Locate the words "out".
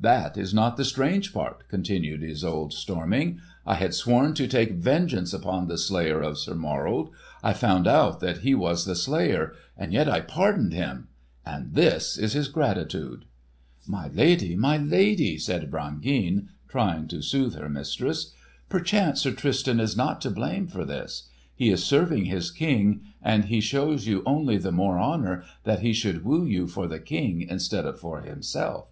7.86-8.18